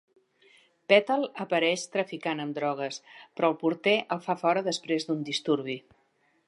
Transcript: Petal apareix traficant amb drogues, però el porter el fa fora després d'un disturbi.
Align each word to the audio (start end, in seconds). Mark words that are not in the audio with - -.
Petal 0.91 1.25
apareix 1.45 1.83
traficant 1.97 2.41
amb 2.47 2.57
drogues, 2.59 2.99
però 3.39 3.53
el 3.53 3.59
porter 3.65 3.97
el 4.17 4.27
fa 4.29 4.39
fora 4.45 4.67
després 4.71 5.09
d'un 5.11 5.25
disturbi. 5.33 5.83